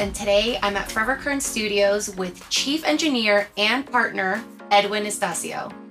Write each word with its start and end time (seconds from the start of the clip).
and 0.00 0.14
today 0.14 0.58
I'm 0.62 0.78
at 0.78 0.90
Forever 0.90 1.14
Current 1.14 1.42
Studios 1.42 2.16
with 2.16 2.48
Chief 2.48 2.86
Engineer 2.86 3.48
and 3.58 3.84
partner 3.84 4.42
Edwin 4.70 5.04
Estacio. 5.04 5.89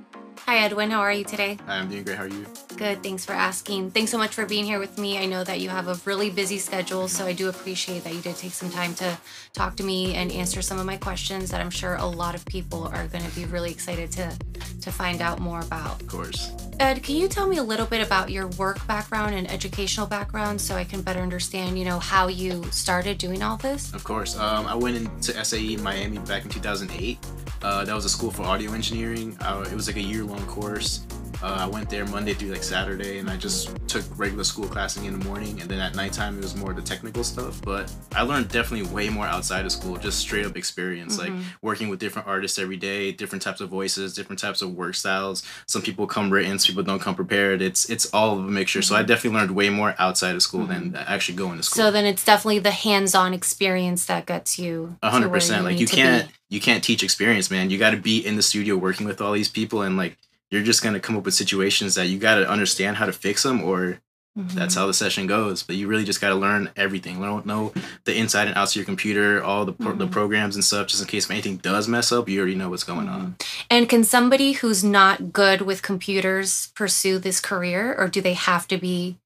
Hi, 0.49 0.61
Edwin. 0.61 0.89
How 0.89 1.01
are 1.01 1.13
you 1.13 1.23
today? 1.23 1.59
Hi, 1.67 1.77
I'm 1.77 1.89
doing 1.89 2.03
great. 2.03 2.17
How 2.17 2.23
are 2.23 2.27
you? 2.27 2.43
Good. 2.75 3.03
Thanks 3.03 3.23
for 3.23 3.33
asking. 3.33 3.91
Thanks 3.91 4.09
so 4.09 4.17
much 4.17 4.33
for 4.33 4.47
being 4.47 4.65
here 4.65 4.79
with 4.79 4.97
me. 4.97 5.19
I 5.19 5.27
know 5.27 5.43
that 5.43 5.59
you 5.59 5.69
have 5.69 5.87
a 5.87 5.93
really 6.05 6.31
busy 6.31 6.57
schedule, 6.57 7.07
so 7.07 7.27
I 7.27 7.33
do 7.33 7.49
appreciate 7.49 8.03
that 8.03 8.15
you 8.15 8.21
did 8.21 8.35
take 8.35 8.53
some 8.53 8.71
time 8.71 8.95
to 8.95 9.15
talk 9.53 9.75
to 9.75 9.83
me 9.83 10.15
and 10.15 10.31
answer 10.31 10.63
some 10.63 10.79
of 10.79 10.87
my 10.87 10.97
questions 10.97 11.51
that 11.51 11.61
I'm 11.61 11.69
sure 11.69 11.97
a 11.97 12.05
lot 12.07 12.33
of 12.33 12.43
people 12.45 12.85
are 12.87 13.05
going 13.09 13.23
to 13.23 13.35
be 13.35 13.45
really 13.45 13.69
excited 13.69 14.11
to 14.13 14.35
to 14.81 14.91
find 14.91 15.21
out 15.21 15.39
more 15.39 15.59
about. 15.59 16.01
Of 16.01 16.07
course. 16.07 16.51
Ed, 16.79 17.03
can 17.03 17.15
you 17.15 17.27
tell 17.27 17.47
me 17.47 17.57
a 17.57 17.63
little 17.63 17.85
bit 17.85 18.05
about 18.05 18.31
your 18.31 18.47
work 18.47 18.85
background 18.87 19.35
and 19.35 19.51
educational 19.51 20.07
background 20.07 20.59
so 20.61 20.75
I 20.75 20.85
can 20.85 21.01
better 21.01 21.19
understand, 21.19 21.77
you 21.77 21.85
know, 21.85 21.99
how 21.99 22.27
you 22.27 22.63
started 22.71 23.17
doing 23.17 23.43
all 23.43 23.57
this? 23.57 23.93
Of 23.93 24.03
course. 24.03 24.37
Um, 24.37 24.65
I 24.65 24.75
went 24.75 24.95
into 24.95 25.45
SAE 25.45 25.73
in 25.73 25.83
Miami 25.83 26.17
back 26.19 26.45
in 26.45 26.49
2008. 26.49 27.19
Uh, 27.61 27.83
that 27.85 27.93
was 27.93 28.05
a 28.05 28.09
school 28.09 28.31
for 28.31 28.43
audio 28.43 28.71
engineering. 28.73 29.37
Uh, 29.41 29.65
it 29.69 29.75
was 29.75 29.87
like 29.87 29.97
a 29.97 30.01
year-long 30.01 30.45
course. 30.47 31.01
Uh, 31.41 31.55
I 31.59 31.67
went 31.67 31.89
there 31.89 32.05
Monday 32.05 32.33
through 32.33 32.51
like 32.51 32.63
Saturday, 32.63 33.19
and 33.19 33.29
I 33.29 33.37
just 33.37 33.75
took 33.87 34.03
regular 34.17 34.43
school 34.43 34.67
classing 34.67 35.05
in 35.05 35.17
the 35.17 35.25
morning, 35.25 35.61
and 35.61 35.69
then 35.69 35.79
at 35.79 35.95
nighttime 35.95 36.37
it 36.37 36.41
was 36.41 36.55
more 36.55 36.73
the 36.73 36.81
technical 36.81 37.23
stuff. 37.23 37.61
But 37.61 37.91
I 38.13 38.23
learned 38.23 38.49
definitely 38.49 38.93
way 38.93 39.07
more 39.07 39.25
outside 39.25 39.65
of 39.65 39.71
school, 39.71 39.97
just 39.97 40.19
straight 40.19 40.45
up 40.45 40.57
experience, 40.57 41.17
mm-hmm. 41.17 41.37
like 41.37 41.45
working 41.61 41.87
with 41.87 41.99
different 41.99 42.27
artists 42.27 42.59
every 42.59 42.75
day, 42.75 43.13
different 43.13 43.41
types 43.41 43.61
of 43.61 43.69
voices, 43.69 44.13
different 44.13 44.39
types 44.39 44.61
of 44.61 44.73
work 44.73 44.95
styles. 44.95 45.43
Some 45.65 45.81
people 45.81 46.07
come 46.07 46.29
written, 46.29 46.59
some 46.59 46.73
people 46.73 46.83
don't 46.83 47.01
come 47.01 47.15
prepared. 47.15 47.61
It's 47.61 47.89
it's 47.89 48.13
all 48.13 48.37
of 48.37 48.39
a 48.39 48.49
mixture. 48.49 48.79
Mm-hmm. 48.79 48.87
So 48.87 48.95
I 48.95 48.99
mm-hmm. 48.99 49.07
definitely 49.07 49.39
learned 49.39 49.51
way 49.51 49.69
more 49.69 49.95
outside 49.97 50.35
of 50.35 50.41
school 50.41 50.67
mm-hmm. 50.67 50.91
than 50.91 50.95
actually 51.07 51.35
going 51.35 51.55
to 51.55 51.63
school. 51.63 51.85
So 51.85 51.91
then 51.91 52.05
it's 52.05 52.25
definitely 52.25 52.59
the 52.59 52.71
hands-on 52.71 53.33
experience 53.33 54.05
that 54.07 54.25
gets 54.25 54.59
you. 54.59 54.97
hundred 55.01 55.29
percent. 55.29 55.63
Like 55.63 55.79
you 55.79 55.87
can't 55.87 56.27
be. 56.27 56.55
you 56.55 56.59
can't 56.59 56.83
teach 56.83 57.01
experience, 57.01 57.49
man. 57.49 57.69
You 57.69 57.77
got 57.77 57.91
to 57.91 57.97
be 57.97 58.25
in 58.25 58.35
the 58.35 58.41
studio 58.41 58.75
working 58.75 59.07
with 59.07 59.21
all 59.21 59.31
these 59.31 59.49
people 59.49 59.83
and 59.83 59.95
like 59.95 60.17
you're 60.51 60.63
just 60.63 60.81
going 60.81 60.93
to 60.93 60.99
come 60.99 61.15
up 61.17 61.25
with 61.25 61.33
situations 61.33 61.95
that 61.95 62.07
you 62.07 62.17
got 62.17 62.35
to 62.35 62.49
understand 62.49 62.97
how 62.97 63.05
to 63.05 63.13
fix 63.13 63.43
them 63.43 63.63
or 63.63 63.99
mm-hmm. 64.37 64.57
that's 64.57 64.75
how 64.75 64.87
the 64.87 64.93
session 64.93 65.27
goes 65.27 65.63
but 65.63 65.75
you 65.75 65.87
really 65.87 66.03
just 66.03 66.21
got 66.21 66.29
to 66.29 66.35
learn 66.35 66.69
everything 66.75 67.19
learn 67.19 67.45
know 67.45 67.73
the 68.05 68.17
inside 68.17 68.47
and 68.47 68.57
outs 68.57 68.71
of 68.71 68.77
your 68.77 68.85
computer 68.85 69.43
all 69.43 69.65
the, 69.65 69.73
pro- 69.73 69.91
mm-hmm. 69.91 69.99
the 69.99 70.07
programs 70.07 70.55
and 70.55 70.63
stuff 70.63 70.87
just 70.87 71.01
in 71.01 71.07
case 71.07 71.25
if 71.25 71.31
anything 71.31 71.57
does 71.57 71.87
mess 71.87 72.11
up 72.11 72.27
you 72.29 72.39
already 72.39 72.55
know 72.55 72.69
what's 72.69 72.83
going 72.83 73.07
mm-hmm. 73.07 73.15
on 73.15 73.35
and 73.69 73.89
can 73.89 74.03
somebody 74.03 74.53
who's 74.53 74.83
not 74.83 75.31
good 75.33 75.61
with 75.61 75.81
computers 75.81 76.71
pursue 76.75 77.19
this 77.19 77.39
career 77.39 77.95
or 77.97 78.07
do 78.07 78.21
they 78.21 78.33
have 78.33 78.67
to 78.67 78.77
be 78.77 79.17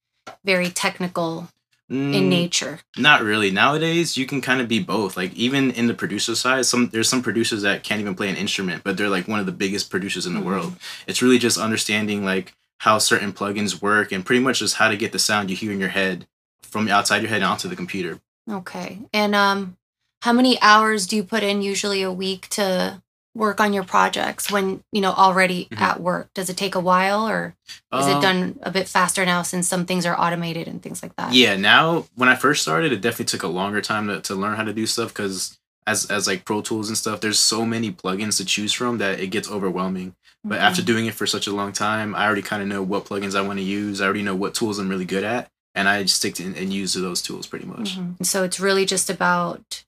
very 0.43 0.69
technical 0.69 1.49
in 1.89 2.11
mm, 2.11 2.29
nature? 2.29 2.79
Not 2.97 3.21
really. 3.21 3.51
Nowadays, 3.51 4.17
you 4.17 4.25
can 4.25 4.41
kind 4.41 4.61
of 4.61 4.67
be 4.67 4.79
both. 4.79 5.17
Like 5.17 5.33
even 5.33 5.71
in 5.71 5.87
the 5.87 5.93
producer 5.93 6.35
side, 6.35 6.65
some 6.65 6.89
there's 6.89 7.09
some 7.09 7.21
producers 7.21 7.61
that 7.61 7.83
can't 7.83 8.01
even 8.01 8.15
play 8.15 8.29
an 8.29 8.35
instrument, 8.35 8.83
but 8.83 8.97
they're 8.97 9.09
like 9.09 9.27
one 9.27 9.39
of 9.39 9.45
the 9.45 9.51
biggest 9.51 9.89
producers 9.89 10.25
in 10.25 10.33
the 10.33 10.39
mm-hmm. 10.39 10.49
world. 10.49 10.75
It's 11.07 11.21
really 11.21 11.39
just 11.39 11.57
understanding 11.57 12.23
like 12.23 12.53
how 12.79 12.97
certain 12.97 13.31
plugins 13.31 13.81
work 13.81 14.11
and 14.11 14.25
pretty 14.25 14.41
much 14.41 14.59
just 14.59 14.75
how 14.75 14.89
to 14.89 14.97
get 14.97 15.11
the 15.11 15.19
sound 15.19 15.49
you 15.49 15.55
hear 15.55 15.71
in 15.71 15.79
your 15.79 15.89
head 15.89 16.27
from 16.63 16.87
outside 16.87 17.21
your 17.21 17.29
head 17.29 17.43
onto 17.43 17.67
the 17.67 17.75
computer. 17.75 18.19
Okay. 18.49 18.99
And 19.13 19.35
um 19.35 19.77
how 20.21 20.31
many 20.31 20.61
hours 20.61 21.05
do 21.05 21.17
you 21.17 21.23
put 21.23 21.43
in 21.43 21.61
usually 21.61 22.01
a 22.01 22.11
week 22.11 22.47
to 22.49 23.01
work 23.35 23.59
on 23.59 23.73
your 23.73 23.83
projects 23.83 24.51
when 24.51 24.83
you 24.91 25.01
know 25.01 25.11
already 25.11 25.65
mm-hmm. 25.65 25.83
at 25.83 25.99
work 25.99 26.29
does 26.33 26.49
it 26.49 26.57
take 26.57 26.75
a 26.75 26.79
while 26.79 27.27
or 27.27 27.55
is 27.93 28.05
um, 28.05 28.17
it 28.17 28.21
done 28.21 28.59
a 28.61 28.71
bit 28.71 28.87
faster 28.87 29.25
now 29.25 29.41
since 29.41 29.67
some 29.67 29.85
things 29.85 30.05
are 30.05 30.19
automated 30.19 30.67
and 30.67 30.81
things 30.83 31.01
like 31.01 31.15
that 31.15 31.33
yeah 31.33 31.55
now 31.55 32.05
when 32.15 32.29
i 32.29 32.35
first 32.35 32.61
started 32.61 32.91
it 32.91 33.01
definitely 33.01 33.25
took 33.25 33.43
a 33.43 33.47
longer 33.47 33.81
time 33.81 34.07
to, 34.07 34.21
to 34.21 34.35
learn 34.35 34.55
how 34.55 34.63
to 34.63 34.73
do 34.73 34.85
stuff 34.85 35.09
because 35.09 35.57
as 35.87 36.05
as 36.11 36.27
like 36.27 36.45
pro 36.45 36.61
tools 36.61 36.89
and 36.89 36.97
stuff 36.97 37.21
there's 37.21 37.39
so 37.39 37.65
many 37.65 37.91
plugins 37.91 38.37
to 38.37 38.45
choose 38.45 38.71
from 38.71 38.99
that 38.99 39.19
it 39.19 39.27
gets 39.27 39.49
overwhelming 39.49 40.15
but 40.43 40.55
mm-hmm. 40.55 40.65
after 40.65 40.81
doing 40.81 41.07
it 41.07 41.15
for 41.15 41.25
such 41.25 41.47
a 41.47 41.53
long 41.53 41.71
time 41.71 42.13
i 42.13 42.25
already 42.25 42.41
kind 42.41 42.61
of 42.61 42.67
know 42.67 42.83
what 42.83 43.05
plugins 43.05 43.35
i 43.35 43.41
want 43.41 43.57
to 43.57 43.65
use 43.65 43.99
i 43.99 44.05
already 44.05 44.21
know 44.21 44.35
what 44.35 44.53
tools 44.53 44.77
i'm 44.77 44.89
really 44.89 45.05
good 45.05 45.23
at 45.23 45.49
and 45.73 45.89
i 45.89 46.03
just 46.03 46.17
stick 46.17 46.35
to 46.35 46.43
and 46.43 46.71
use 46.71 46.93
those 46.93 47.21
tools 47.21 47.47
pretty 47.47 47.65
much 47.65 47.97
mm-hmm. 47.97 48.23
so 48.23 48.43
it's 48.43 48.59
really 48.59 48.85
just 48.85 49.09
about 49.09 49.83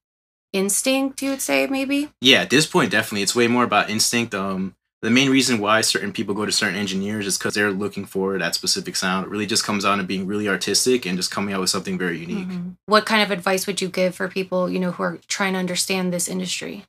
instinct 0.55 1.21
you 1.21 1.29
would 1.29 1.41
say 1.41 1.67
maybe 1.67 2.09
yeah 2.21 2.41
at 2.41 2.49
this 2.49 2.65
point 2.65 2.91
definitely 2.91 3.21
it's 3.21 3.35
way 3.35 3.47
more 3.47 3.63
about 3.63 3.89
instinct 3.89 4.33
um 4.33 4.75
the 5.05 5.11
main 5.11 5.29
reason 5.29 5.59
why 5.59 5.81
certain 5.81 6.11
people 6.11 6.33
go 6.33 6.47
to 6.47 6.51
certain 6.51 6.75
engineers 6.75 7.27
is 7.27 7.37
because 7.37 7.53
they're 7.53 7.69
looking 7.69 8.05
for 8.05 8.39
that 8.39 8.55
specific 8.55 8.95
sound. 8.95 9.27
It 9.27 9.29
really 9.29 9.45
just 9.45 9.63
comes 9.63 9.83
down 9.83 9.99
to 9.99 10.03
being 10.03 10.25
really 10.25 10.49
artistic 10.49 11.05
and 11.05 11.15
just 11.15 11.29
coming 11.29 11.53
out 11.53 11.61
with 11.61 11.69
something 11.69 11.95
very 11.95 12.17
unique. 12.17 12.47
Mm-hmm. 12.47 12.69
What 12.87 13.05
kind 13.05 13.21
of 13.21 13.29
advice 13.29 13.67
would 13.67 13.81
you 13.81 13.87
give 13.87 14.15
for 14.15 14.27
people, 14.27 14.67
you 14.67 14.79
know, 14.79 14.89
who 14.89 15.03
are 15.03 15.19
trying 15.27 15.53
to 15.53 15.59
understand 15.59 16.11
this 16.11 16.27
industry? 16.27 16.85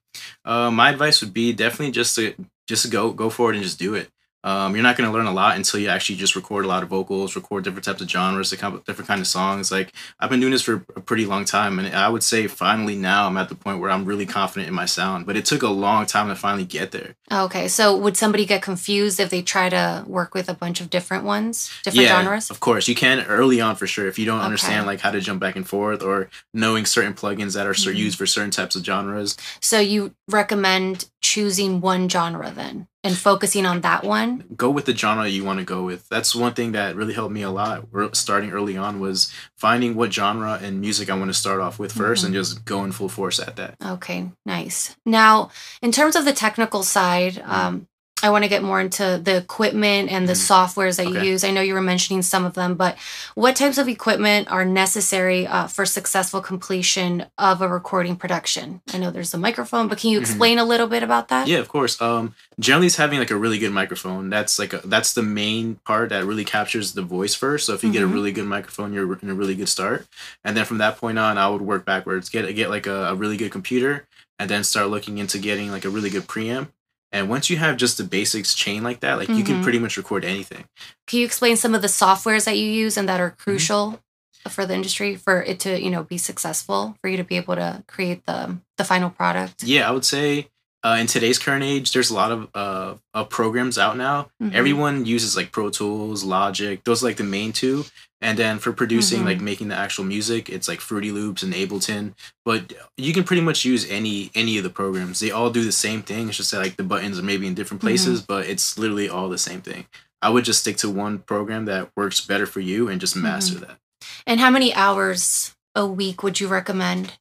Uh, 0.47 0.71
my 0.71 0.89
advice 0.89 1.21
would 1.21 1.35
be 1.35 1.53
definitely 1.53 1.93
just 1.93 2.15
to 2.17 2.33
just 2.67 2.91
go 2.91 3.13
go 3.13 3.29
for 3.29 3.53
it 3.53 3.57
and 3.57 3.63
just 3.63 3.79
do 3.79 3.95
it. 3.95 4.09
Um, 4.47 4.77
you're 4.77 4.85
not 4.85 4.97
going 4.97 5.11
to 5.11 5.13
learn 5.13 5.27
a 5.27 5.33
lot 5.33 5.57
until 5.57 5.81
you 5.81 5.89
actually 5.89 6.15
just 6.15 6.37
record 6.37 6.65
a 6.65 6.69
lot 6.69 6.85
of 6.85 6.89
vocals, 6.89 7.35
record 7.35 7.65
different 7.65 7.85
types 7.85 8.01
of 8.01 8.09
genres, 8.09 8.51
different 8.51 9.09
kind 9.09 9.21
of 9.21 9.27
songs. 9.27 9.73
Like 9.73 9.93
I've 10.21 10.31
been 10.31 10.39
doing 10.39 10.53
this 10.53 10.63
for 10.63 10.85
a 10.95 11.01
pretty 11.01 11.27
long 11.27 11.45
time, 11.45 11.81
and 11.81 11.93
I 11.93 12.09
would 12.09 12.23
say 12.23 12.47
finally 12.47 12.95
now 12.95 13.27
I'm 13.27 13.37
at 13.39 13.49
the 13.49 13.57
point 13.57 13.81
where 13.81 13.91
I'm 13.91 14.05
really 14.05 14.25
confident 14.25 14.69
in 14.69 14.75
my 14.75 14.87
sound. 14.87 15.27
But 15.27 15.37
it 15.37 15.47
took 15.47 15.63
a 15.63 15.69
long 15.69 16.07
time 16.07 16.29
to 16.29 16.37
finally 16.37 16.65
get 16.65 16.93
there. 16.93 17.17
Okay, 17.33 17.67
so 17.67 17.97
would 17.97 18.17
somebody 18.17 18.47
get 18.47 18.63
confused 18.63 19.19
if 19.19 19.31
they 19.31 19.43
try 19.43 19.69
to 19.69 20.05
work 20.07 20.33
with 20.33 20.49
a 20.49 20.55
bunch 20.55 20.81
of 20.81 20.91
different 20.91 21.25
ones, 21.25 21.69
different 21.83 22.05
yeah, 22.05 22.23
genres? 22.23 22.49
Of 22.49 22.61
course, 22.61 22.87
you 22.87 22.95
can 22.95 23.27
early 23.27 23.61
on 23.61 23.75
for 23.75 23.89
sure 23.89 24.07
if 24.07 24.17
you 24.17 24.27
don't 24.27 24.39
okay. 24.39 24.45
understand 24.45 24.87
like 24.87 25.01
how 25.01 25.11
to 25.11 25.21
jump 25.21 25.41
back 25.41 25.57
and 25.57 25.67
forth 25.67 26.05
or 26.05 26.31
knowing 26.55 26.87
certain 26.87 27.15
plugins 27.15 27.55
that 27.55 27.67
are 27.67 27.73
mm-hmm. 27.73 27.97
used 27.97 28.17
for 28.17 28.27
certain 28.27 28.53
types 28.53 28.77
of 28.77 28.85
genres. 28.85 29.37
So 29.61 29.81
you 29.81 30.15
recommend 30.29 31.11
choosing 31.21 31.81
one 31.81 32.09
genre 32.09 32.53
then? 32.53 32.87
And 33.07 33.17
focusing 33.17 33.65
on 33.65 33.81
that 33.83 34.05
one 34.05 34.45
go 34.57 34.71
with 34.71 34.85
the 34.85 34.97
genre 34.97 35.29
you 35.29 35.45
want 35.45 35.59
to 35.59 35.65
go 35.65 35.83
with 35.83 36.09
that's 36.09 36.35
one 36.35 36.53
thing 36.53 36.73
that 36.73 36.97
really 36.97 37.15
helped 37.15 37.33
me 37.33 37.43
a 37.43 37.51
lot 37.51 37.87
starting 38.13 38.51
early 38.51 38.77
on 38.77 38.99
was 39.01 39.33
finding 39.57 39.95
what 39.95 40.13
genre 40.13 40.59
and 40.61 40.81
music 40.81 41.09
i 41.09 41.17
want 41.17 41.29
to 41.29 41.35
start 41.35 41.61
off 41.61 41.79
with 41.79 41.95
1st 41.95 41.99
mm-hmm. 41.99 42.27
and 42.27 42.35
just 42.35 42.65
going 42.65 42.93
full 42.93 43.09
force 43.09 43.39
at 43.39 43.57
that 43.57 43.77
okay 43.83 44.31
nice 44.45 44.97
now 45.07 45.51
in 45.81 45.93
terms 45.93 46.17
of 46.17 46.25
the 46.25 46.33
technical 46.33 46.83
side 46.83 47.35
mm-hmm. 47.35 47.51
um, 47.51 47.89
I 48.27 48.31
want 48.31 48.43
to 48.43 48.49
get 48.49 48.63
more 48.63 48.81
into 48.81 49.21
the 49.23 49.37
equipment 49.37 50.11
and 50.11 50.29
the 50.29 50.33
mm-hmm. 50.33 50.53
softwares 50.53 50.97
that 50.97 51.07
okay. 51.07 51.25
you 51.25 51.31
use. 51.31 51.45
I 51.45 51.53
know 51.53 51.61
you 51.61 51.75
were 51.75 51.81
mentioning 51.81 52.23
some 52.23 52.45
of 52.45 52.55
them, 52.55 52.75
but 52.75 52.99
what 53.37 53.55
types 53.55 53.79
of 53.79 53.89
equipment 53.89 54.51
are 54.51 54.65
necessary 54.65 55.47
uh, 55.47 55.69
for 55.69 55.87
successful 55.87 56.41
completion 56.41 57.27
of 57.39 57.63
a 57.63 57.69
recording 57.69 58.17
production? 58.17 58.81
I 58.93 58.99
know 58.99 59.13
there's 59.13 59.33
a 59.33 59.39
microphone, 59.39 59.87
but 59.87 59.99
can 59.99 60.11
you 60.11 60.19
mm-hmm. 60.19 60.25
explain 60.25 60.59
mm-hmm. 60.59 60.67
a 60.67 60.69
little 60.69 60.89
bit 60.89 61.05
about 61.05 61.29
that? 61.29 61.47
Yeah, 61.47 61.59
of 61.59 61.69
course. 61.69 62.03
Um, 62.03 62.35
generally, 62.59 62.89
it's 62.89 62.97
having 62.97 63.21
like 63.21 63.31
a 63.31 63.37
really 63.37 63.59
good 63.59 63.73
microphone. 63.73 64.29
That's 64.29 64.59
like 64.59 64.73
a, 64.73 64.79
that's 64.85 65.15
the 65.15 65.23
main 65.23 65.77
part 65.85 66.09
that 66.09 66.25
really 66.25 66.45
captures 66.45 66.95
the 66.95 67.03
voice 67.03 67.35
first. 67.35 67.67
So 67.67 67.75
if 67.75 67.85
you 67.85 67.89
mm-hmm. 67.89 67.93
get 67.93 68.03
a 68.03 68.07
mm-hmm. 68.07 68.15
really 68.15 68.33
good 68.33 68.47
microphone, 68.47 68.93
you're 68.93 69.17
in 69.21 69.31
a 69.31 69.35
really 69.35 69.55
good 69.55 69.69
start. 69.69 70.07
And 70.45 70.57
then 70.57 70.65
from 70.65 70.79
that 70.79 70.99
point 70.99 71.19
on, 71.19 71.39
I 71.39 71.49
would 71.49 71.63
work 71.63 71.85
backwards. 71.85 72.29
Get 72.29 72.53
get 72.57 72.71
like 72.71 72.89
a, 72.89 73.11
a 73.11 73.15
really 73.15 73.37
good 73.37 73.53
computer, 73.53 74.09
and 74.41 74.51
then 74.51 74.65
start 74.65 74.89
looking 74.89 75.19
into 75.19 75.39
getting 75.39 75.71
like 75.71 75.85
a 75.85 75.91
really 75.91 76.11
good 76.11 76.27
preamp 76.27 76.69
and 77.17 77.31
once 77.31 77.49
you 77.49 77.57
have 77.57 77.79
just 77.79 77.97
the 77.97 78.05
basics 78.05 78.55
chain 78.55 78.83
like 78.83 79.01
that, 79.01 79.17
like 79.17 79.29
mm-hmm. 79.29 79.39
you 79.39 79.45
can 79.45 79.55
mm-hmm. 79.55 79.63
pretty 79.63 79.79
much 79.79 79.97
record 79.97 80.23
anything. 80.23 80.65
Can 81.07 81.21
you 81.21 81.25
explain 81.25 81.57
some 81.57 81.75
of 81.75 81.81
the 81.81 81.89
softwares 81.89 82.45
that 82.45 82.59
you 82.59 82.69
use 82.71 82.99
and 82.99 83.09
that 83.09 83.21
are 83.21 83.31
mm-hmm. 83.31 83.43
crucial 83.43 83.87
mm-hmm. 83.93 84.51
for 84.51 84.67
the 84.67 84.75
industry 84.75 85.17
for 85.17 85.43
it 85.43 85.59
to, 85.61 85.81
you 85.81 85.91
know, 85.91 86.03
be 86.03 86.19
successful, 86.19 86.95
for 87.01 87.09
you 87.09 87.17
to 87.17 87.25
be 87.25 87.37
able 87.37 87.55
to 87.55 87.83
create 87.89 88.27
the 88.27 88.59
the 88.77 88.85
final 88.85 89.09
product? 89.09 89.63
Yeah, 89.63 89.89
I 89.89 89.93
would 89.93 90.05
say 90.05 90.49
uh, 90.85 90.99
in 91.01 91.07
today's 91.07 91.39
current 91.39 91.65
age, 91.65 91.93
there's 91.93 92.11
a 92.11 92.15
lot 92.15 92.33
of 92.33 92.49
uh, 92.55 92.95
of 93.15 93.31
programs 93.31 93.79
out 93.79 93.97
now. 93.97 94.29
Mm-hmm. 94.43 94.55
Everyone 94.55 95.07
uses 95.07 95.37
like 95.37 95.53
Pro 95.53 95.71
Tools, 95.71 96.23
Logic. 96.23 96.85
Those 96.85 97.03
are 97.03 97.07
like 97.07 97.17
the 97.17 97.25
main 97.25 97.53
two. 97.53 97.87
And 98.23 98.39
then 98.39 98.59
for 98.59 98.73
producing, 98.73 99.19
mm-hmm. 99.19 99.29
like 99.29 99.41
making 99.41 99.69
the 99.69 99.75
actual 99.75 100.05
music, 100.05 100.49
it's 100.49 100.69
like 100.69 100.81
Fruity 100.81 101.13
Loops 101.13 101.43
and 101.43 101.53
Ableton. 101.53 102.15
But 102.45 102.73
you 102.97 103.13
can 103.13 103.25
pretty 103.25 103.43
much 103.43 103.65
use 103.65 103.89
any 103.91 104.31
any 104.35 104.57
of 104.57 104.65
the 104.65 104.71
programs. 104.71 105.21
They 105.21 105.31
all 105.31 105.51
do 105.51 105.65
the 105.65 105.73
same 105.73 106.03
thing. 106.03 106.29
It's 106.29 106.39
just 106.39 106.51
that 106.53 106.61
like 106.61 106.77
the 106.77 106.83
buttons 106.83 107.19
are 107.19 107.23
maybe 107.23 107.47
in 107.47 107.55
different 107.55 107.81
mm-hmm. 107.81 107.89
places, 107.89 108.23
mm-hmm. 108.23 108.33
but 108.33 108.47
it's 108.47 108.79
literally 108.79 109.09
all 109.09 109.29
the 109.29 109.39
same 109.39 109.61
thing. 109.61 109.87
I 110.23 110.31
would 110.31 110.45
just 110.45 110.61
stick 110.61 110.79
to 110.79 110.91
one 110.91 111.19
program 111.19 111.67
that 111.67 111.91
works 111.95 112.21
better 112.21 112.47
for 112.47 112.61
you 112.61 112.89
and 112.89 113.01
just 113.01 113.17
master 113.17 113.57
mm-hmm. 113.57 113.67
that. 113.67 113.79
And 114.27 114.41
how 114.41 114.51
many 114.51 114.75
hours 114.75 115.55
a 115.75 115.87
week 115.87 116.23
would 116.23 116.41
you 116.41 116.49
recommend 116.49 117.19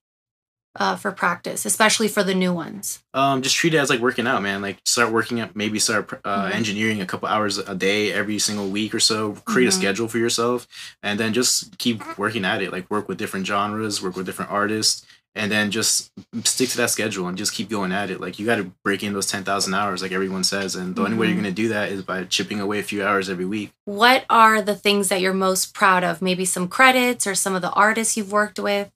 uh, 0.75 0.95
for 0.95 1.12
practice, 1.12 1.66
especially 1.66 2.07
for 2.07 2.24
the 2.24 2.36
new 2.36 2.54
ones? 2.54 3.04
Um, 3.13 3.42
just 3.42 3.56
treat 3.56 3.74
it 3.74 3.77
as 3.77 3.89
like 3.89 4.00
working 4.00 4.27
out, 4.27 4.42
man. 4.42 4.62
Like 4.62 4.80
start 4.86 5.12
working 5.12 5.39
up, 5.39 5.56
maybe 5.56 5.80
start 5.80 6.12
uh, 6.24 6.44
mm-hmm. 6.44 6.54
engineering 6.54 7.01
a 7.01 7.06
couple 7.06 7.27
hours 7.27 7.57
a 7.57 7.75
day 7.75 8.12
every 8.12 8.39
single 8.39 8.69
week 8.69 8.94
or 8.94 9.00
so. 9.00 9.33
Create 9.45 9.68
mm-hmm. 9.68 9.69
a 9.69 9.81
schedule 9.81 10.07
for 10.07 10.18
yourself, 10.18 10.68
and 11.01 11.19
then 11.19 11.33
just 11.33 11.77
keep 11.77 12.18
working 12.18 12.45
at 12.45 12.62
it. 12.62 12.72
Like 12.72 12.89
work 12.89 13.07
with 13.07 13.18
different 13.18 13.48
genres, 13.48 14.01
work 14.01 14.16
with 14.16 14.25
different 14.25 14.51
artists, 14.51 15.06
and 15.36 15.51
then 15.51 15.69
just 15.69 16.12
stick 16.44 16.69
to 16.69 16.77
that 16.77 16.89
schedule 16.89 17.27
and 17.27 17.38
just 17.38 17.54
keep 17.54 17.69
going 17.69 17.92
at 17.92 18.10
it. 18.10 18.22
Like 18.22 18.39
you 18.39 18.45
got 18.45 18.56
to 18.56 18.72
break 18.83 19.04
in 19.04 19.13
those 19.13 19.27
ten 19.27 19.44
thousand 19.44 19.74
hours, 19.74 20.01
like 20.01 20.12
everyone 20.12 20.44
says, 20.44 20.75
and 20.75 20.95
the 20.95 21.01
mm-hmm. 21.01 21.06
only 21.06 21.18
way 21.18 21.27
you're 21.27 21.36
mm-hmm. 21.36 21.44
gonna 21.44 21.56
do 21.56 21.68
that 21.69 21.92
is 21.92 22.01
by 22.01 22.24
chipping 22.24 22.60
away 22.60 22.80
a 22.80 22.83
few 22.83 23.06
hours 23.06 23.30
every 23.30 23.45
week. 23.45 23.72
What 23.86 24.25
are 24.30 24.62
the 24.62 24.75
things 24.75 25.10
that 25.10 25.22
you're 25.22 25.33
most 25.33 25.74
proud 25.74 26.04
of? 26.04 26.22
Maybe 26.22 26.45
some 26.45 26.68
credits 26.68 27.27
or 27.27 27.36
some 27.36 27.56
of 27.56 27.62
the 27.62 27.72
artists 27.72 28.18
you've 28.18 28.31
worked 28.31 28.60
with. 28.60 28.92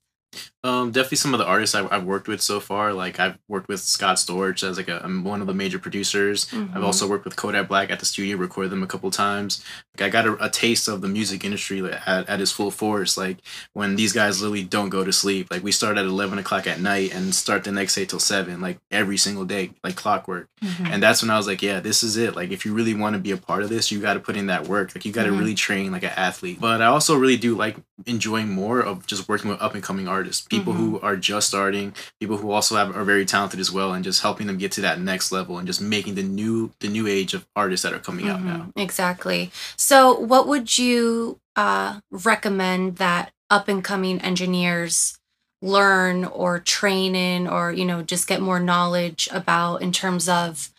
Um, 0.62 0.90
definitely 0.90 1.16
some 1.16 1.32
of 1.32 1.38
the 1.38 1.46
artists 1.46 1.74
I, 1.74 1.82
have 1.88 2.04
worked 2.04 2.28
with 2.28 2.42
so 2.42 2.60
far. 2.60 2.92
Like 2.92 3.18
I've 3.18 3.38
worked 3.48 3.68
with 3.68 3.80
Scott 3.80 4.16
Storch 4.16 4.62
as 4.62 4.76
like 4.76 4.88
a, 4.88 5.02
I'm 5.02 5.24
one 5.24 5.40
of 5.40 5.46
the 5.46 5.54
major 5.54 5.78
producers. 5.78 6.44
Mm-hmm. 6.46 6.76
I've 6.76 6.84
also 6.84 7.08
worked 7.08 7.24
with 7.24 7.36
Kodak 7.36 7.68
Black 7.68 7.90
at 7.90 7.98
the 7.98 8.04
studio, 8.04 8.36
recorded 8.36 8.70
them 8.70 8.82
a 8.82 8.86
couple 8.86 9.10
times. 9.10 9.64
Like 9.96 10.08
I 10.08 10.10
got 10.10 10.26
a, 10.26 10.44
a 10.44 10.50
taste 10.50 10.86
of 10.86 11.00
the 11.00 11.08
music 11.08 11.44
industry 11.44 11.82
at, 11.82 12.28
at 12.28 12.40
its 12.42 12.52
full 12.52 12.70
force. 12.70 13.16
Like 13.16 13.38
when 13.72 13.96
these 13.96 14.12
guys 14.12 14.42
literally 14.42 14.62
don't 14.62 14.90
go 14.90 15.02
to 15.02 15.12
sleep. 15.14 15.48
Like 15.50 15.62
we 15.62 15.72
start 15.72 15.96
at 15.96 16.04
eleven 16.04 16.38
o'clock 16.38 16.66
at 16.66 16.78
night 16.78 17.14
and 17.14 17.34
start 17.34 17.64
the 17.64 17.72
next 17.72 17.94
day 17.94 18.04
till 18.04 18.20
seven, 18.20 18.60
like 18.60 18.78
every 18.90 19.16
single 19.16 19.46
day, 19.46 19.70
like 19.82 19.96
clockwork. 19.96 20.48
Mm-hmm. 20.62 20.86
And 20.92 21.02
that's 21.02 21.22
when 21.22 21.30
I 21.30 21.38
was 21.38 21.46
like, 21.46 21.62
yeah, 21.62 21.80
this 21.80 22.02
is 22.02 22.18
it. 22.18 22.36
Like 22.36 22.50
if 22.50 22.66
you 22.66 22.74
really 22.74 22.92
want 22.92 23.14
to 23.14 23.18
be 23.18 23.30
a 23.30 23.38
part 23.38 23.62
of 23.62 23.70
this, 23.70 23.90
you 23.90 23.98
got 23.98 24.14
to 24.14 24.20
put 24.20 24.36
in 24.36 24.48
that 24.48 24.68
work. 24.68 24.94
Like 24.94 25.06
you 25.06 25.12
got 25.12 25.24
to 25.24 25.30
mm-hmm. 25.30 25.38
really 25.38 25.54
train 25.54 25.90
like 25.90 26.02
an 26.02 26.12
athlete. 26.16 26.60
But 26.60 26.82
I 26.82 26.86
also 26.86 27.16
really 27.16 27.38
do 27.38 27.56
like 27.56 27.76
enjoying 28.04 28.50
more 28.50 28.80
of 28.80 29.06
just 29.06 29.26
working 29.26 29.50
with 29.50 29.62
up 29.62 29.74
and 29.74 29.82
coming 29.82 30.06
artists 30.06 30.46
people 30.50 30.74
mm-hmm. 30.74 30.90
who 30.90 31.00
are 31.00 31.16
just 31.16 31.48
starting, 31.48 31.94
people 32.18 32.36
who 32.36 32.50
also 32.50 32.76
have 32.76 32.94
are 32.94 33.04
very 33.04 33.24
talented 33.24 33.60
as 33.60 33.70
well, 33.70 33.94
and 33.94 34.04
just 34.04 34.20
helping 34.20 34.46
them 34.46 34.58
get 34.58 34.72
to 34.72 34.80
that 34.82 35.00
next 35.00 35.32
level 35.32 35.56
and 35.56 35.66
just 35.66 35.80
making 35.80 36.16
the 36.16 36.22
new 36.22 36.72
the 36.80 36.88
new 36.88 37.06
age 37.06 37.32
of 37.32 37.46
artists 37.56 37.84
that 37.84 37.94
are 37.94 37.98
coming 37.98 38.26
mm-hmm. 38.26 38.48
out 38.48 38.58
now. 38.58 38.72
Exactly. 38.76 39.50
So, 39.76 40.18
what 40.18 40.46
would 40.46 40.76
you 40.76 41.38
uh, 41.56 42.00
recommend 42.10 42.96
that 42.96 43.32
up 43.48 43.68
and 43.68 43.82
coming 43.82 44.20
engineers 44.20 45.16
learn 45.62 46.24
or 46.24 46.58
train 46.58 47.14
in, 47.14 47.46
or 47.46 47.72
you 47.72 47.84
know, 47.84 48.02
just 48.02 48.26
get 48.26 48.40
more 48.40 48.60
knowledge 48.60 49.28
about 49.32 49.82
in 49.82 49.92
terms 49.92 50.28
of 50.28 50.70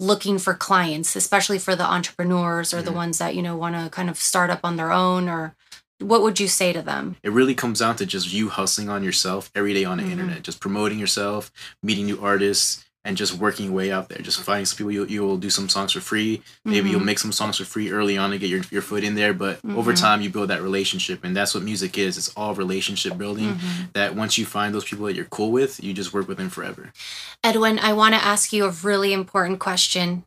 looking 0.00 0.38
for 0.38 0.54
clients, 0.54 1.14
especially 1.14 1.58
for 1.58 1.76
the 1.76 1.84
entrepreneurs 1.84 2.74
or 2.74 2.78
mm-hmm. 2.78 2.86
the 2.86 2.92
ones 2.92 3.18
that 3.18 3.34
you 3.34 3.42
know 3.42 3.56
want 3.56 3.74
to 3.76 3.88
kind 3.90 4.10
of 4.10 4.18
start 4.18 4.50
up 4.50 4.60
on 4.64 4.76
their 4.76 4.92
own 4.92 5.28
or 5.28 5.54
what 6.02 6.22
would 6.22 6.40
you 6.40 6.48
say 6.48 6.72
to 6.72 6.82
them? 6.82 7.16
It 7.22 7.32
really 7.32 7.54
comes 7.54 7.80
down 7.80 7.96
to 7.96 8.06
just 8.06 8.32
you 8.32 8.48
hustling 8.48 8.88
on 8.88 9.02
yourself 9.02 9.50
every 9.54 9.74
day 9.74 9.84
on 9.84 9.98
the 9.98 10.04
mm-hmm. 10.04 10.12
internet, 10.12 10.42
just 10.42 10.60
promoting 10.60 10.98
yourself, 10.98 11.52
meeting 11.82 12.06
new 12.06 12.20
artists, 12.20 12.84
and 13.04 13.16
just 13.16 13.34
working 13.34 13.66
your 13.66 13.74
way 13.74 13.90
out 13.90 14.08
there. 14.08 14.18
Just 14.18 14.40
finding 14.40 14.64
some 14.64 14.78
people 14.78 14.92
you, 14.92 15.04
you 15.06 15.22
will 15.22 15.36
do 15.36 15.50
some 15.50 15.68
songs 15.68 15.92
for 15.92 16.00
free. 16.00 16.42
Maybe 16.64 16.78
mm-hmm. 16.78 16.88
you'll 16.88 17.00
make 17.00 17.18
some 17.18 17.32
songs 17.32 17.56
for 17.56 17.64
free 17.64 17.90
early 17.90 18.16
on 18.16 18.30
to 18.30 18.38
get 18.38 18.48
your, 18.48 18.62
your 18.70 18.82
foot 18.82 19.02
in 19.02 19.14
there, 19.14 19.34
but 19.34 19.56
mm-hmm. 19.58 19.76
over 19.76 19.92
time 19.92 20.20
you 20.20 20.30
build 20.30 20.50
that 20.50 20.62
relationship. 20.62 21.24
And 21.24 21.36
that's 21.36 21.54
what 21.54 21.64
music 21.64 21.98
is. 21.98 22.16
It's 22.16 22.32
all 22.36 22.54
relationship 22.54 23.18
building 23.18 23.54
mm-hmm. 23.54 23.84
that 23.94 24.14
once 24.14 24.38
you 24.38 24.46
find 24.46 24.74
those 24.74 24.84
people 24.84 25.06
that 25.06 25.16
you're 25.16 25.24
cool 25.26 25.50
with, 25.50 25.82
you 25.82 25.92
just 25.92 26.12
work 26.12 26.28
with 26.28 26.38
them 26.38 26.48
forever. 26.48 26.92
Edwin, 27.42 27.78
I 27.80 27.92
want 27.92 28.14
to 28.14 28.24
ask 28.24 28.52
you 28.52 28.66
a 28.66 28.70
really 28.70 29.12
important 29.12 29.58
question. 29.58 30.24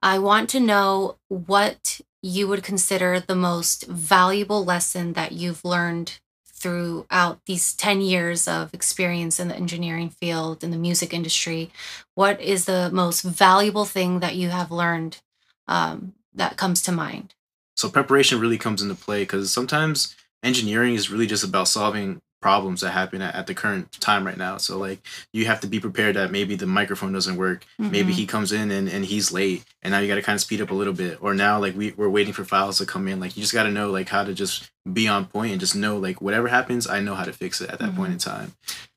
I 0.00 0.18
want 0.18 0.48
to 0.50 0.60
know 0.60 1.16
what 1.28 2.00
you 2.22 2.46
would 2.46 2.62
consider 2.62 3.18
the 3.20 3.34
most 3.34 3.86
valuable 3.86 4.64
lesson 4.64 5.12
that 5.14 5.32
you've 5.32 5.64
learned 5.64 6.20
throughout 6.46 7.40
these 7.46 7.74
10 7.74 8.00
years 8.00 8.46
of 8.46 8.72
experience 8.72 9.40
in 9.40 9.48
the 9.48 9.56
engineering 9.56 10.08
field 10.08 10.62
in 10.62 10.70
the 10.70 10.76
music 10.76 11.12
industry? 11.12 11.70
What 12.14 12.40
is 12.40 12.66
the 12.66 12.88
most 12.92 13.22
valuable 13.22 13.84
thing 13.84 14.20
that 14.20 14.36
you 14.36 14.50
have 14.50 14.70
learned 14.70 15.20
um, 15.66 16.14
that 16.34 16.56
comes 16.56 16.80
to 16.82 16.92
mind? 16.92 17.34
So 17.76 17.88
preparation 17.88 18.38
really 18.38 18.58
comes 18.58 18.80
into 18.80 18.94
play 18.94 19.22
because 19.22 19.50
sometimes 19.50 20.14
engineering 20.44 20.94
is 20.94 21.10
really 21.10 21.26
just 21.26 21.42
about 21.42 21.66
solving 21.66 22.20
problems 22.42 22.82
that 22.82 22.90
happen 22.90 23.22
at, 23.22 23.34
at, 23.34 23.46
the 23.46 23.54
current 23.54 23.90
time 23.92 24.26
right 24.26 24.36
now. 24.36 24.58
So 24.58 24.76
like 24.76 25.00
you 25.32 25.46
have 25.46 25.60
to 25.60 25.66
be 25.66 25.80
prepared 25.80 26.16
that 26.16 26.30
maybe 26.30 26.56
the 26.56 26.66
microphone 26.66 27.12
doesn't 27.12 27.36
work. 27.36 27.64
Mm-hmm. 27.80 27.90
Maybe 27.90 28.12
he 28.12 28.26
comes 28.26 28.52
in 28.52 28.70
and, 28.70 28.88
and 28.88 29.04
he's 29.04 29.32
late 29.32 29.64
and 29.82 29.92
now 29.92 30.00
you 30.00 30.08
got 30.08 30.16
to 30.16 30.22
kind 30.22 30.36
of 30.36 30.42
speed 30.42 30.60
up 30.60 30.70
a 30.70 30.74
little 30.74 30.92
bit. 30.92 31.22
Or 31.22 31.32
now 31.32 31.58
like 31.58 31.74
we, 31.74 31.92
we're 31.92 32.10
waiting 32.10 32.34
for 32.34 32.44
files 32.44 32.78
to 32.78 32.86
come 32.86 33.08
in. 33.08 33.20
Like 33.20 33.36
you 33.36 33.42
just 33.42 33.54
got 33.54 33.62
to 33.62 33.70
know 33.70 33.90
like 33.90 34.08
how 34.08 34.24
to 34.24 34.34
just 34.34 34.70
be 34.92 35.08
on 35.08 35.26
point 35.26 35.52
and 35.52 35.60
just 35.60 35.76
know 35.76 35.96
like 35.96 36.20
whatever 36.20 36.48
happens, 36.48 36.86
I 36.86 37.00
know 37.00 37.14
how 37.14 37.24
to 37.24 37.32
fix 37.32 37.60
it 37.60 37.70
at 37.70 37.78
that 37.78 37.90
mm-hmm. 37.90 37.96
point 37.96 38.12
in 38.12 38.18
time. 38.18 38.52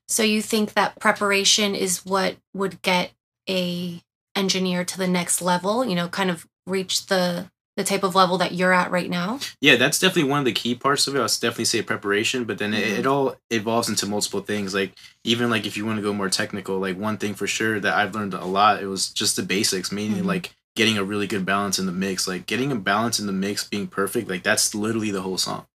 So 0.08 0.22
you 0.22 0.42
think 0.42 0.74
that 0.74 0.98
preparation 1.00 1.74
is 1.74 2.04
what 2.04 2.36
would 2.52 2.82
get 2.82 3.12
a 3.48 4.02
engineer 4.34 4.84
to 4.84 4.98
the 4.98 5.08
next 5.08 5.40
level, 5.40 5.84
you 5.84 5.94
know, 5.94 6.08
kind 6.08 6.30
of 6.30 6.46
reach 6.66 7.06
the 7.06 7.50
the 7.76 7.84
type 7.84 8.02
of 8.02 8.14
level 8.14 8.38
that 8.38 8.52
you're 8.52 8.72
at 8.72 8.90
right 8.90 9.10
now? 9.10 9.38
Yeah, 9.60 9.76
that's 9.76 9.98
definitely 9.98 10.30
one 10.30 10.40
of 10.40 10.44
the 10.46 10.52
key 10.52 10.74
parts 10.74 11.06
of 11.06 11.14
it. 11.14 11.20
I'll 11.20 11.26
definitely 11.26 11.66
say 11.66 11.82
preparation, 11.82 12.44
but 12.44 12.58
then 12.58 12.72
mm-hmm. 12.72 12.82
it, 12.82 13.00
it, 13.00 13.06
all 13.06 13.36
evolves 13.50 13.88
into 13.88 14.06
multiple 14.06 14.40
things. 14.40 14.74
Like 14.74 14.92
even 15.24 15.50
like 15.50 15.66
if 15.66 15.76
you 15.76 15.84
want 15.84 15.98
to 15.98 16.02
go 16.02 16.12
more 16.12 16.30
technical, 16.30 16.78
like 16.78 16.98
one 16.98 17.18
thing 17.18 17.34
for 17.34 17.46
sure 17.46 17.78
that 17.78 17.94
I've 17.94 18.14
learned 18.14 18.34
a 18.34 18.44
lot, 18.44 18.82
it 18.82 18.86
was 18.86 19.10
just 19.10 19.36
the 19.36 19.42
basics, 19.42 19.92
meaning 19.92 20.18
mm-hmm. 20.18 20.28
like 20.28 20.54
getting 20.74 20.98
a 20.98 21.04
really 21.04 21.26
good 21.26 21.44
balance 21.44 21.78
in 21.78 21.86
the 21.86 21.92
mix. 21.92 22.26
Like 22.26 22.46
getting 22.46 22.72
a 22.72 22.76
balance 22.76 23.20
in 23.20 23.26
the 23.26 23.32
mix 23.32 23.64
being 23.64 23.86
perfect, 23.86 24.28
like 24.28 24.42
that's 24.42 24.74
literally 24.74 25.10
the 25.10 25.22
whole 25.22 25.38
song. 25.38 25.66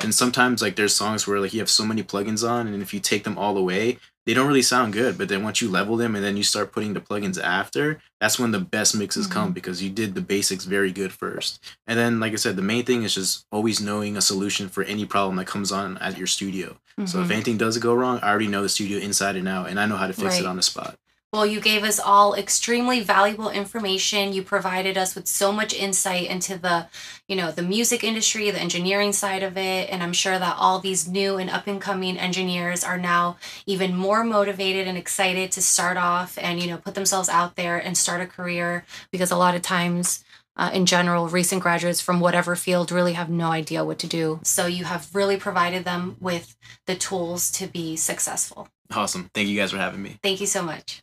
And 0.00 0.14
sometimes 0.14 0.62
like 0.62 0.76
there's 0.76 0.94
songs 0.94 1.26
where 1.26 1.40
like 1.40 1.52
you 1.52 1.60
have 1.60 1.70
so 1.70 1.84
many 1.84 2.02
plugins 2.02 2.48
on 2.48 2.66
and 2.66 2.82
if 2.82 2.92
you 2.94 3.00
take 3.00 3.24
them 3.24 3.38
all 3.38 3.56
away, 3.56 3.98
they 4.26 4.34
don't 4.34 4.46
really 4.46 4.62
sound 4.62 4.92
good. 4.92 5.16
But 5.18 5.28
then 5.28 5.42
once 5.42 5.60
you 5.60 5.70
level 5.70 5.96
them 5.96 6.14
and 6.14 6.24
then 6.24 6.36
you 6.36 6.42
start 6.42 6.72
putting 6.72 6.94
the 6.94 7.00
plugins 7.00 7.40
after, 7.42 8.00
that's 8.20 8.38
when 8.38 8.50
the 8.50 8.60
best 8.60 8.94
mixes 8.96 9.26
mm-hmm. 9.26 9.34
come 9.34 9.52
because 9.52 9.82
you 9.82 9.90
did 9.90 10.14
the 10.14 10.20
basics 10.20 10.64
very 10.64 10.92
good 10.92 11.12
first. 11.12 11.62
And 11.86 11.98
then, 11.98 12.20
like 12.20 12.32
I 12.32 12.36
said, 12.36 12.56
the 12.56 12.62
main 12.62 12.84
thing 12.84 13.02
is 13.02 13.14
just 13.14 13.46
always 13.50 13.80
knowing 13.80 14.16
a 14.16 14.22
solution 14.22 14.68
for 14.68 14.84
any 14.84 15.06
problem 15.06 15.36
that 15.36 15.46
comes 15.46 15.72
on 15.72 15.98
at 15.98 16.18
your 16.18 16.26
studio. 16.26 16.70
Mm-hmm. 16.70 17.06
So 17.06 17.18
if 17.18 17.24
mm-hmm. 17.24 17.32
anything 17.32 17.56
does 17.58 17.78
go 17.78 17.94
wrong, 17.94 18.20
I 18.22 18.30
already 18.30 18.48
know 18.48 18.62
the 18.62 18.68
studio 18.68 18.98
inside 18.98 19.36
and 19.36 19.48
out, 19.48 19.68
and 19.68 19.80
I 19.80 19.86
know 19.86 19.96
how 19.96 20.06
to 20.06 20.12
fix 20.12 20.34
right. 20.34 20.40
it 20.40 20.46
on 20.46 20.56
the 20.56 20.62
spot. 20.62 20.96
Well, 21.32 21.46
you 21.46 21.60
gave 21.60 21.84
us 21.84 22.00
all 22.00 22.34
extremely 22.34 22.98
valuable 22.98 23.50
information. 23.50 24.32
You 24.32 24.42
provided 24.42 24.98
us 24.98 25.14
with 25.14 25.28
so 25.28 25.52
much 25.52 25.72
insight 25.72 26.28
into 26.28 26.58
the, 26.58 26.88
you 27.28 27.36
know, 27.36 27.52
the 27.52 27.62
music 27.62 28.02
industry, 28.02 28.50
the 28.50 28.60
engineering 28.60 29.12
side 29.12 29.44
of 29.44 29.56
it, 29.56 29.88
and 29.90 30.02
I'm 30.02 30.12
sure 30.12 30.40
that 30.40 30.56
all 30.58 30.80
these 30.80 31.06
new 31.06 31.36
and 31.36 31.48
up 31.48 31.68
and 31.68 31.80
coming 31.80 32.18
engineers 32.18 32.82
are 32.82 32.98
now 32.98 33.36
even 33.64 33.96
more 33.96 34.24
motivated 34.24 34.88
and 34.88 34.98
excited 34.98 35.52
to 35.52 35.62
start 35.62 35.96
off 35.96 36.36
and, 36.36 36.60
you 36.60 36.66
know, 36.66 36.78
put 36.78 36.96
themselves 36.96 37.28
out 37.28 37.54
there 37.54 37.78
and 37.78 37.96
start 37.96 38.20
a 38.20 38.26
career 38.26 38.84
because 39.12 39.30
a 39.30 39.36
lot 39.36 39.54
of 39.54 39.62
times 39.62 40.24
uh, 40.56 40.70
in 40.74 40.84
general, 40.84 41.28
recent 41.28 41.62
graduates 41.62 42.00
from 42.00 42.18
whatever 42.18 42.56
field 42.56 42.90
really 42.90 43.12
have 43.12 43.30
no 43.30 43.52
idea 43.52 43.84
what 43.84 44.00
to 44.00 44.08
do. 44.08 44.40
So 44.42 44.66
you 44.66 44.82
have 44.82 45.08
really 45.14 45.36
provided 45.36 45.84
them 45.84 46.16
with 46.18 46.56
the 46.86 46.96
tools 46.96 47.52
to 47.52 47.68
be 47.68 47.94
successful. 47.94 48.68
Awesome. 48.92 49.30
Thank 49.32 49.48
you 49.48 49.56
guys 49.56 49.70
for 49.70 49.78
having 49.78 50.02
me. 50.02 50.18
Thank 50.24 50.40
you 50.40 50.48
so 50.48 50.62
much. 50.62 51.02